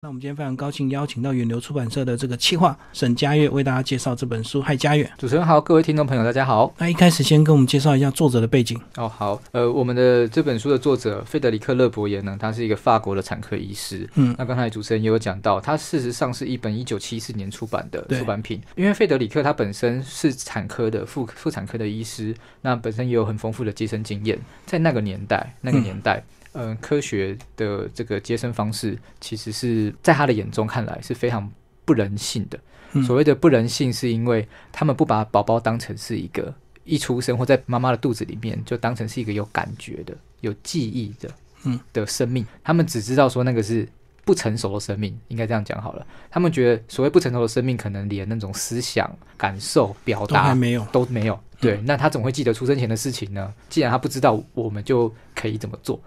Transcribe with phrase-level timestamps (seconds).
[0.00, 4.62] 那我们今天非常高兴邀请到远流出版社的这个企划沈佳悦为大家介绍这本书。
[4.62, 6.72] 嗨，佳悦，主持人好，各位听众朋友，大家好。
[6.78, 9.08] 那一开始先跟我们介绍一下作者的背景哦。
[9.08, 14.08] 好，呃，我们的这本书的作者费德里克·勒伯耶呢，他是一个法国的产科医师。
[14.14, 18.62] 嗯，那刚才主持人也有讲到，他事实上是一本一九七四年出版的出版品。
[18.76, 26.22] 因为费德里克他本身是产科的妇妇产科的医师，那本身也有很丰富的接生经验，在那个年代，那个年代。
[26.54, 31.50] 嗯，科学的这个接生方式，其实是在他的眼中看来是非常
[31.84, 32.58] 不人性的。
[33.06, 41.28] 所谓的不人性，是因为他们不把宝宝当成是一个一出生或在妈妈的肚子里面就当成是一个有感觉的、有记忆的，
[41.64, 42.46] 嗯的生命。
[42.64, 43.86] 他们只知道说那个是
[44.24, 46.06] 不成熟的生命，应该这样讲好了。
[46.30, 51.38] 他们觉得所谓不成熟的生命，可能连那种思想、感受、表达都没有，都没有。
[51.60, 53.52] 对，那他怎么会记得出生前的事情呢？
[53.68, 56.00] 既然他不知道，我们就可以怎么做？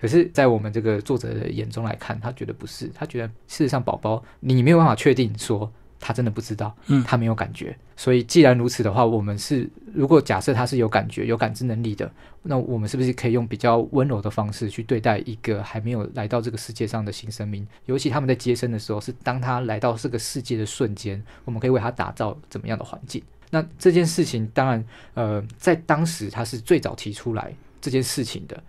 [0.00, 7.74] 可是，在我们这个作者的眼中来看，他觉得不是，他觉得事实上，宝宝你没有办法确定说他真的不知道，嗯，他没有感觉。
[7.96, 12.12] 所以，既然如此的话，我们是如果假设他是有感觉、有感知能力的，
[12.42, 17.66] 那我们是不是可以用比较温柔的方式去对待一个还没有来到这个世界上的新生命？
[17.86, 23.22] 尤其他们在接生的时候，是当他来到这个世界的瞬间，我们可以为他打造怎么样的环境？
[23.50, 28.62] 那这件事情，当然，呃，在当时他是最早提出来这件事情的。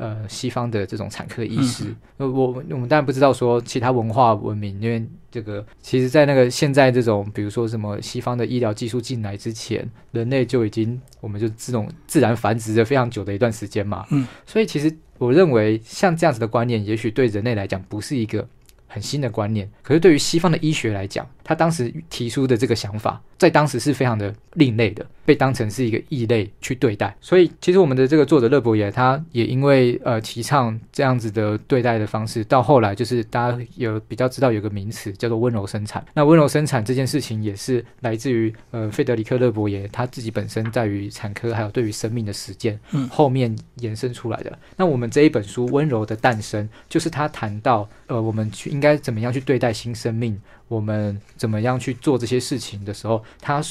[0.00, 18.48] 呃，西方的这种产科医师，呃，我我们当然不知道说其他文化文明，因为这个其实，在那个现在这种，比如说什么西方的医疗技术进来之前，人类就已经我们就这种自然繁殖了非常久的一段时间嘛，嗯，所以其实我认为像这样子的观念，也许对人类来讲不是一个
[18.92, 25.06] 很新的观念，可是对于西方的医学来讲，他当时提出的这个想法，在当时是非常的另类的。
[25.22, 36.04] 被当成是一个异类去对待，所以其实我们的这个作者勒伯爷，他也因为呃提倡这样子的对待的方式，到后来就是大家有比较知道有个名词叫做温柔生产。
[36.14, 44.58] 那温柔生产这件事情也是来自于呃费德里克勒伯爷他自己本身在于产科还有对于生命的实践，嗯，后面延伸出来的。
[44.76, 53.62] 那我们这一本书《温柔的诞生》，就是他谈到呃我们去应该怎么样去对待新生命，我们怎么样去做这些事情的时候，他。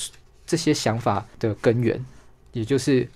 [0.49, 2.03] 这些想法的根源，
[2.53, 3.07] 也就是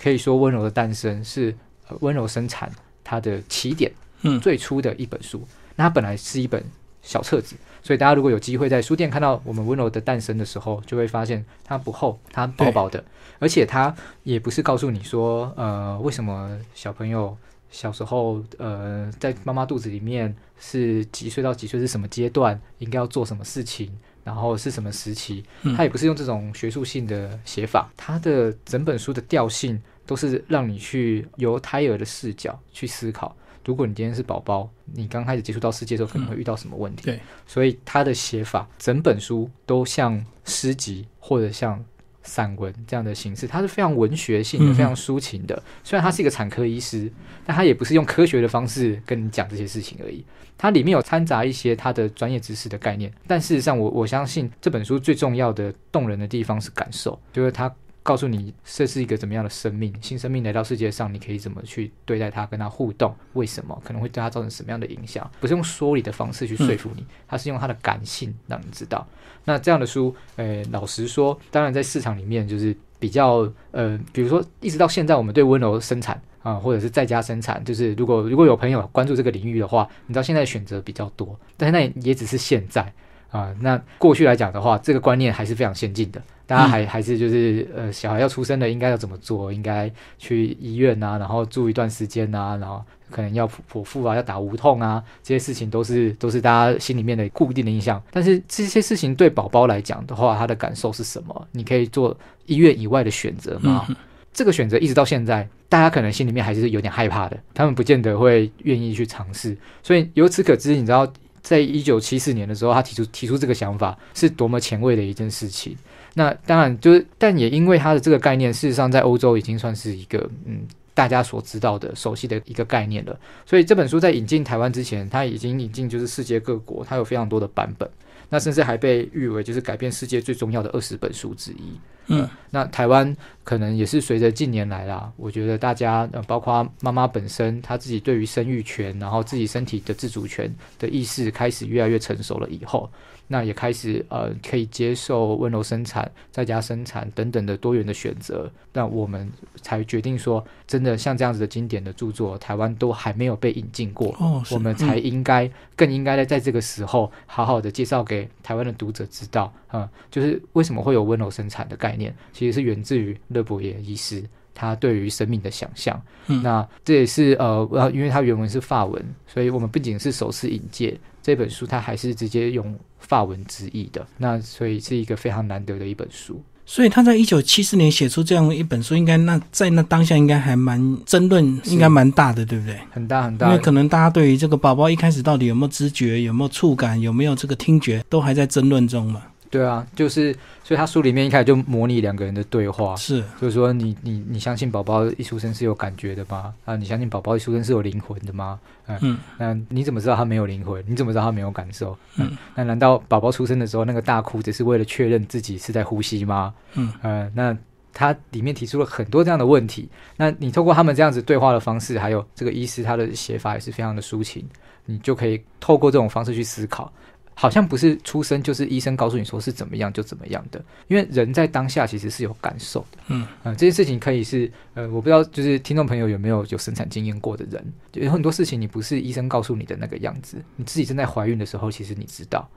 [0.00, 1.54] 可以说温柔的诞生是
[2.00, 2.72] 温柔生产
[3.04, 5.46] 它的起点，嗯，最初的一本书。
[5.76, 6.64] 那它本来是一本
[7.02, 13.04] 小册子，所以大家如果有机会在书店看到我们温柔的诞生的时候，就会发现它不厚，它薄薄的，
[13.38, 17.36] 而且它也不是告诉你说，呃，为什么小朋友
[17.72, 23.90] 小时候，呃，在妈妈肚子里面是几岁到几岁是什么阶段，应该要做什么事情。
[24.24, 25.42] 然后是什么时期？
[25.76, 33.34] 他也不是用这种学术性的写法，他的整本书的调性都是让你去由胎儿的视角去思考。
[33.64, 37.02] 如果你今天是宝宝，你刚开始接触到世界的时候，可能会遇到什么问题？
[37.02, 41.84] 对，所以他的写法，整本书都像诗集或者像
[42.22, 45.62] 散文这样的形式，它是非常文学性的，非常抒情的。
[45.82, 47.10] 虽然他是一个产科医师，
[47.44, 50.24] 但他也不是用科学的方式跟你讲这些事情而已。
[50.58, 57.72] 它里面有掺杂一些他的专业知识的概念，但事实上，我我相信这本书最重要的动人的地方是感受，就是他
[58.02, 65.30] 告诉你这是一个怎么样的生命，新生命来到世界上，你可以怎么去对待它，跟它互动，为什么可能会对它造成什么样的影响？
[65.40, 69.06] 不是用说理的方式去说服你，他是用他的感性让你知道。
[69.44, 76.20] 那这样的书，呃，老实说，当然在市场里面就是比较，呃，比如说一直到现在，我们对温柔生产。
[76.42, 82.92] 啊，或者是在家生产，就是如果如果有朋友关注这个领域的话，你知道现在选择比较多，但是那也只是现在
[83.30, 83.54] 啊。
[83.60, 86.20] 那过去来讲的话，这个观念还是非常先进的，
[86.52, 89.50] 大家还还是就是呃，小孩要出生了，应该要怎么做？
[89.50, 98.02] 应该去医院啊，然后住一段时间啊，然后可能要剖腹啊，要打无痛啊，这些事情都是都是大家心里面的固定的印象。
[98.10, 101.48] 但是这些事情对宝宝来讲的话，他的感受是什么？
[101.52, 102.14] 你可以做
[102.44, 103.88] 医院以外的选择吗？
[104.34, 109.56] 这个选择一直到现在，大家可能心里面还是有点害怕的，他们不见得会愿意去尝试。
[109.82, 111.10] 所以由此可知，你知道，
[111.42, 115.76] 在一九七四年的时候，他提出提出这个想法是多么前卫的一件事情。
[116.14, 120.60] 那当然就是，但也因为他的这个概念，事实上在欧洲已经算是一个嗯
[120.94, 123.18] 大家所知道的、熟悉的一个概念了。
[123.46, 127.90] 所以这本书在引进台湾之前，它已经引进就是世界各国，它有非常多的版本，
[128.28, 131.72] 那甚至还被誉为就是改变世界最重要的二十本书之一。
[132.06, 142.90] 嗯，那台湾可能也是随着近年来啦，我觉得大家呃，包括妈妈本身，她自己对于生育权，然后自己身体的自主权的意识开始越来越成熟了以后。
[143.28, 148.50] 那也开始呃，可以接受温柔生产、在家生产等等的多元的选择。
[148.74, 149.30] 那我们
[149.62, 161.91] 才决定说，真的像这样子的经典的著作，台湾都还没有被引进过，哦，我们才应该更应该在在这个时候，好好的介绍给台湾的读者知道嗯，就是为什么会有温柔生产的概念，
[162.32, 164.22] 其实是源自于勒伯耶医师
[164.54, 166.00] 他对于生命的想象。
[166.42, 172.78] 那这也是呃，因为他原文是法文，所以我们不仅是首次引介这本书，他还是直接用。
[173.02, 176.40] 法文直译的那，所以是一个非常难得的一本书。
[176.64, 182.78] 所以他在一九七四年写出这样一本书，应该那在那当下应该还蛮争论，应该蛮大的，对不对？
[182.92, 189.20] 很大很大，因为可能大家对于这个宝宝一开始到底有没有知觉、有没有触感、有没有这个听觉，都还在争论中嘛。
[189.52, 190.32] 对啊，就是，
[190.64, 196.54] 所以他书里面一开始就模拟两个人的对话，是，就是说你你你相信宝宝一出生是有感觉的吗？
[196.64, 198.58] 啊，你相信宝宝一出生是有灵魂的吗？
[198.86, 200.82] 嗯，那你怎么知道他没有灵魂？
[200.88, 201.94] 你怎么知道他没有感受？
[202.16, 206.54] 嗯，那难道宝宝出生的时候那个大哭只是为了确认自己是在呼吸吗？
[206.72, 207.54] 嗯，呃，那
[207.92, 214.48] 他里面提出了很多这样的问题，那你透过他们这样子对话的方式，还有这个医师他的写法也是非常的抒情，
[214.86, 216.90] 你就可以透过这种方式去思考。
[217.34, 222.98] 好像不是出生就是医生告诉你说是怎么样就怎么样的，因为人在当下其实是有感受的。
[223.08, 232.48] 嗯，呃，这件事情可以是，呃，我不知道就是听众朋友有没有有生产经验过的人，有很多事情你不是医生告诉你的那个样子，你自己正在怀孕的时候，其实你知道，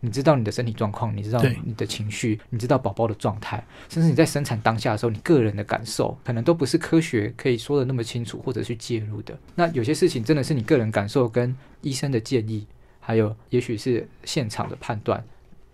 [0.00, 9.38] 你知道你的身体状况，你知道你的情绪，你知道宝宝的状态，甚至你在生产当下的时候，你个人的感受可能都不是科学可以说的那么清楚或者去介入的。
[9.54, 12.66] 那有些事情真的是你个人感受跟医生的建议。
[13.04, 15.22] 还有，也许是现场的判断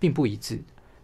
[0.00, 0.58] 并不一致，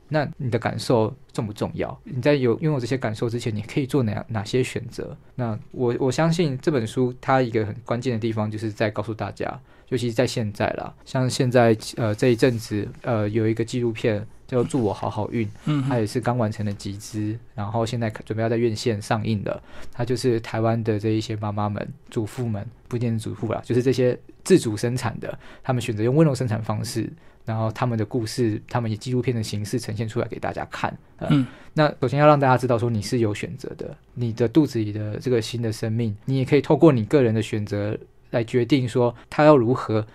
[0.08, 1.96] 那你的感受重不重要？
[2.02, 5.16] 你在有拥有这些感受之前，你可以做哪哪些选择？
[5.34, 9.60] 那我我相信这本书它一个很关键的地方，就是在告诉大家，
[9.90, 14.26] 尤其是在现在啦，像现在呃这一阵子呃有一个纪录片。
[14.46, 19.62] 叫祝我好好运，嗯，它也是刚完成的集资，然后现在准备要在院线上映的。
[19.93, 27.11] 它就是台湾的这一些妈妈们、主妇们，不一定是主妇啦，就是这些自主生产的，他们选择用温柔生产方式，
[27.44, 30.96] 然后他们的故事，他们以纪录片的形式呈现出来给大家看。
[31.20, 37.96] 嗯，那首先要让大家知道说你是有选择的，你的肚子里的这个新的生命，你也可以透过你个人的选择
[38.31, 40.06] 来决定说他要如何。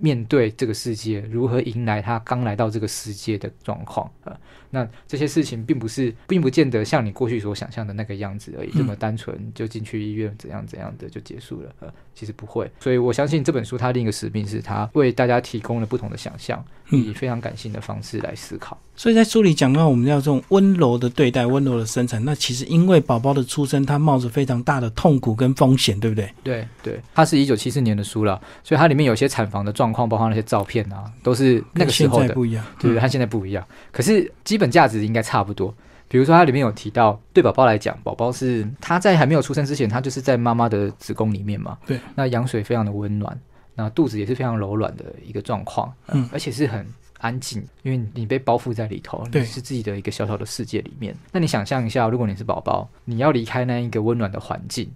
[0.00, 4.36] 面对这个世界，如何迎来他刚来到这个世界的状况啊？
[4.70, 11.72] 那这些事情并不是，并不见得像你过去所想象的那个样子而已，这么单纯就进去医院怎样怎样的就结束了。
[11.80, 12.70] 呃，其实不会。
[12.78, 18.78] 所以我相信这本书它另一个使命是它为大家提供了不同的想象，以非常感性的方式来思考。
[18.94, 22.22] 所以在书里讲到，我们要这种温柔的对待，温柔的生产。
[22.22, 26.30] 那其实因为宝宝的出生，他冒着非常大的痛苦跟风险，对不对？
[26.42, 33.00] 对对，它是一九七四年的书了，所以它里面有些产房的状况，包括那些照片啊，都是那个时候的不一样，对对？
[33.00, 35.74] 它现在不一样，可是基本价值应该差不多。
[36.08, 43.38] 比如说，它里面有提到，对宝宝来讲，宝宝是他在还没有出生之前，他就是在妈妈的子宫里面嘛，对，那羊水非常的温暖，
[43.74, 46.86] 那肚子也是非常柔软的一个状况，嗯，而且是很。
[47.20, 51.12] 安静，因为你被包覆在里头，你是自己的一个小小的世界里面。
[51.32, 54.88] 那你想象一下，如果你是宝宝，你要离开那一个温暖的环境，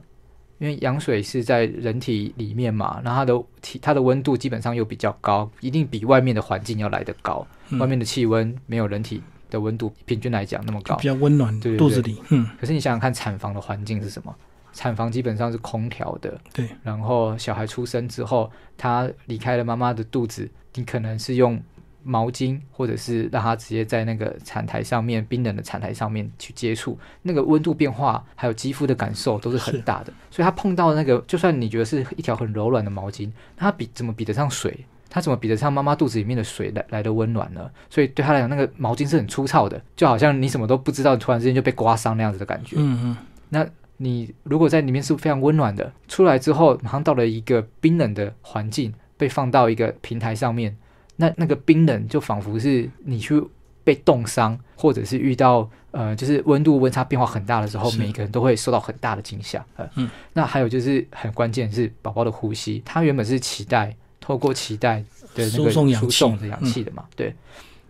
[0.63, 7.45] 因为羊水是在人体里面嘛，然后它的体它的温度基本上又比较高，一定比外面的环境要来得高。
[7.81, 9.21] 外面的气温没有人体
[9.51, 11.59] 的温度平均来讲那么高，比较温暖。
[11.59, 12.49] 对肚子里，嗯。
[12.61, 14.33] 可是你想想看，产房的环境是什么？
[14.73, 16.69] 产房基本上是空调的，对。
[16.85, 18.49] 然后小孩出生之后，
[18.79, 21.61] 他离开了妈妈的肚子，你可能是用。
[22.05, 30.13] 毛巾，或者是让他直接在那个产台上面冰冷的产台上面去接触，那个温度变化还有肌肤的感受都是很大的。
[30.31, 34.85] 所以他碰到那个，就算你觉得是一条很柔软的毛巾，它比怎么比得上水？
[35.15, 37.71] 他怎么比得上妈妈肚子里面的水来来的温暖呢？
[37.91, 42.77] 所以对他来讲，那个毛巾是很粗糙的，就好像你什么都不知道，突然之间就被刮伤那样子的感觉。
[42.79, 43.17] 嗯嗯。
[43.51, 43.67] 那
[43.99, 50.75] 你如果在里面是非常温暖的，出来之后马上到了一个冰冷的环境，被放到一个平台上面。
[51.17, 53.43] 那那个冰冷就仿佛是你去
[53.85, 59.65] 被冻伤，或者是遇到呃，就是温度温差变化很大的时候，每一个人都会受到很大的惊吓。
[59.97, 65.05] 嗯，那还有就是很关键是宝宝的呼吸，它原本是脐带透过脐带
[65.35, 67.35] 的那个输送的氧气的嘛，对。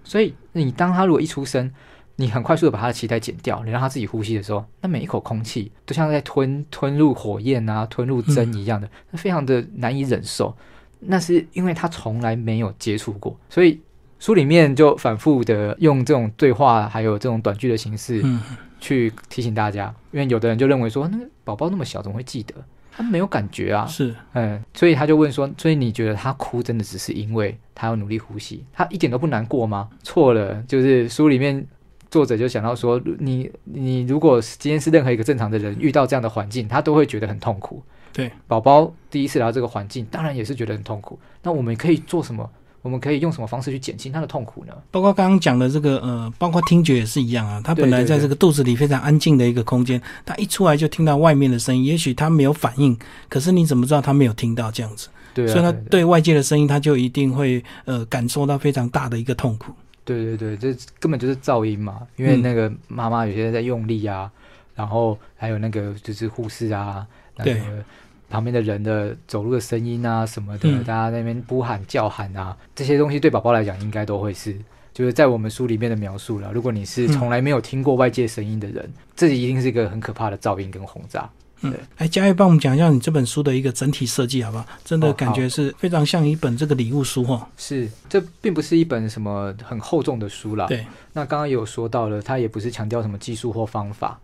[0.04, 1.72] 所以你当他如果一出生，
[2.16, 10.56] 你很快速的把他的脐带剪掉，你让他自己呼吸的时候，那每一口空气都像在吞吞入火焰啊，吞入针一样的，那非常的难以忍受。
[11.04, 13.80] 那是因为他从来没有接触过，所以
[14.18, 18.40] 书里面就反复的用这种对话，还有这种短句的形式嗯，
[18.80, 22.54] 去提醒大家，因为有的人就认为说，那个宝宝那么小，怎么会记得？
[22.94, 29.88] 他没有感觉啊，是，嗯，所以他就问说，所以你觉得他哭真的只是因为他要努力呼吸，他一点都不难过吗？
[30.02, 31.66] 错了，就是书里面
[32.10, 37.82] 作者就想到说，你你如果今天是任何一个正常的人遇到这样的环境，他都会觉得很痛苦。
[38.12, 41.18] 对，宝宝第一次来到这个环境，当然也是觉得很痛苦。
[41.42, 42.48] 那我们可以做什么？
[42.82, 44.74] 我们可以用什么方式去减轻他的痛苦呢？
[44.90, 47.60] 包括刚刚讲的这个呃，包括听觉也是一样啊。
[47.62, 55.08] 他本来在这个肚子里非常安静的一个空间，他一出来就听到外面的声音，也许他没有反应，可是你怎么知道他没有听到这样子？
[55.32, 59.72] 对啊，所以他对对外界的声音，他就一定会呃感受到非常大的一个痛苦。
[60.04, 64.28] 对对对，这根本就是噪音嘛，因为嗯那个妈妈有些在用力啊，
[64.74, 67.60] 然后还有那个就是护士啊，那个对
[68.28, 74.56] 旁边的人的走路的声音啊什么的，嗯大家在那边呼喊叫喊啊，这些东西对宝宝来讲应该都会是。
[74.94, 81.26] 就是在我们书里面的描述了，如果你是从来没有听过外界声音的人，这一定是一个很可怕的噪音跟轰炸。
[81.62, 84.66] 嗯，哎，嘉玉帮我们讲一下你这本书的一个整体设计好不好？
[84.84, 87.46] 真的哦感觉是非常像一本这个礼物书哦。
[87.56, 90.66] 是，这并不是一本什么很厚重的书啦。
[90.66, 90.84] 对，
[91.14, 94.20] 那刚刚也有说到了，它也不是强调什么技术或方法，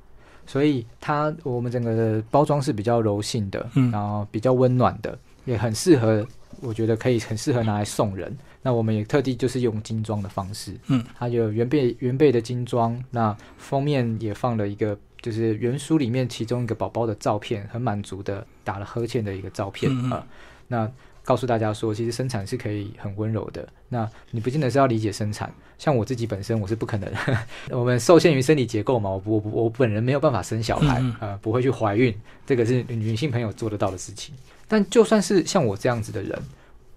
[0.48, 6.26] 所以它我们整个的包装是比较柔性的，嗯然后比较温暖的，也很适合，
[6.60, 8.36] 我觉得可以很适合拿来送人。
[8.62, 14.98] 那我们也特地就是用精装的方式，嗯，它有原贝原贝的精装，那封面也放了一个。
[15.20, 20.24] 就是原书里面其中一个宝宝的照片，很满足的打了呵欠的一个照片啊、
[20.68, 20.88] 那
[21.28, 23.68] 告诉大家说，其实生产是可以很温柔的。
[23.90, 27.12] 那你不见得是要理解生产，像我自己本身我是不可能，
[27.68, 34.34] 我们受限于生理结构嘛，我不我不我本人没有办法生小孩，嗯呃，不会去怀孕，这个是女性朋友做得到的事情。
[34.66, 36.42] 但就算是像我这样子的人，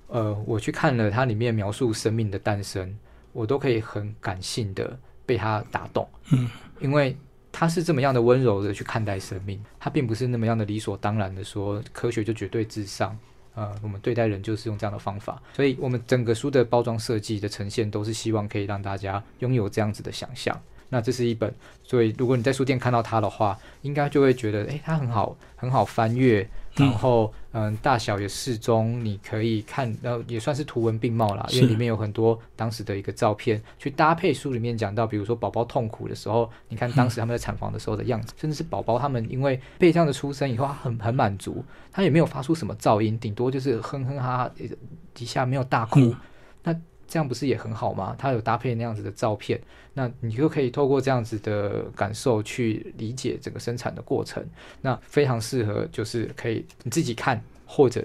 [0.07, 2.97] 呃，我去看了它里面描述生命的诞生，
[3.33, 7.17] 我都可以很感性的被它打动，嗯，因为。
[7.53, 13.13] 他是这么样的温柔的去看待生命，他并不是那么样的理所当然的说科学就绝对至上，
[13.53, 20.59] 呃，我们对待人就是用这样的方法，所以我们整个书的包装设计的呈现都是希望可以让大家拥有这样子的想象。
[20.89, 21.53] 那这是一本，
[21.83, 26.41] 所以如果你在书店看到它的话，应该就会觉得，诶，它很好，很好翻阅，
[26.77, 44.65] 嗯然后嗯，大小也适中，你可以看，呃也算是图文并茂啦，因为里面有很多当时的一个照片，去搭配书里面讲到，比如说宝宝痛苦的时候，你看当时他们在产房的时候的样子，甚至是宝宝他们因为被这样的出生以后，他很很满足，他也没有发出什么噪音，顶多就是哼哼哈哈，呃
[45.13, 46.15] 底下没有大哭，嗯。
[46.63, 46.75] 那
[47.11, 48.15] 这样不是也很好吗？
[48.17, 49.59] 它有搭配那样子的照片，
[49.93, 54.41] 那你就可以透过这样子的感受去理解整个生产的过程，
[54.81, 58.01] 那非常适合就是可以你自己看，或者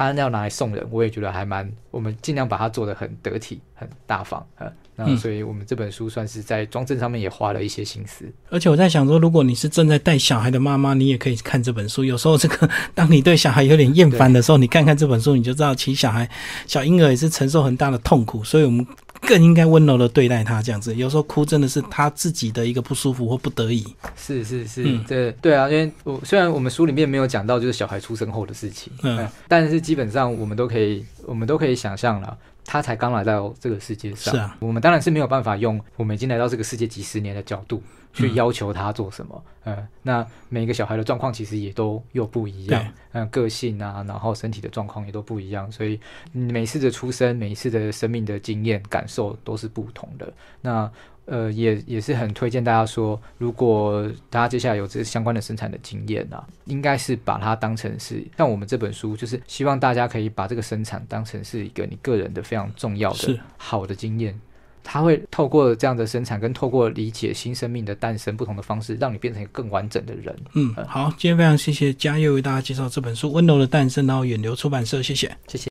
[0.00, 4.66] 他要拿来送人，我也觉得还蛮，我们尽量把它做的很得体、很大方，啊，
[4.96, 8.24] 那嗯所以我们这本书算是在装帧上面也花了一些心思。
[8.48, 12.02] 而且我在想说，如果你是正在带小孩的妈妈，你也可以看这本书。
[12.02, 16.28] 有时候这个，当你对小孩有点厌烦的时候，你看看这本书，你就知道，其实小孩、
[16.66, 18.86] 小婴儿也是承受很大的痛苦，所以我们
[19.20, 20.60] 更应该温柔的对待他。
[20.62, 23.86] 这样子，有时候哭真的是他自己的一个不舒服或不得已。
[24.16, 32.36] 是是是，嗯对对啊，因为我虽然我们书里面没有讲到就是小孩出生后的事情，嗯呃但是基本上我们都可以，我们都可以想象了。
[32.62, 39.44] 他才刚来到这个世界上，是啊，我们当然是没有办法用我们已经来到这个世界几十年的角度去嗯要求他做什么。
[39.64, 46.00] 呃，那每个小孩的状况其实也都又不一样对，嗯、个性啊，然后身体的状况也都不一样，所以
[46.32, 50.32] 嗯每次的出生，每一次的生命的经验感受都是不同的。
[50.62, 50.90] 那
[51.26, 64.40] 呃，也也是很推荐大家说，如果大家接下来有这相关的生产的经验啊，应该是把它当成是像我们这本书，就是希望大家可以把这个生产当成是一个你个人的非常重要的好的经验。
[64.82, 70.34] 它会透过这样的生产，跟透过理解新生命的诞生不同的方式，让你变成一个更完整的人。
[70.54, 75.30] 嗯，好，今天非常谢谢嘉佑为大家介绍这本书《温柔的诞生》，然后远流出版社，谢谢。
[75.46, 75.68] 谢谢。